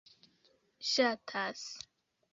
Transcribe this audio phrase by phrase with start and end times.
[0.91, 1.63] ŝatas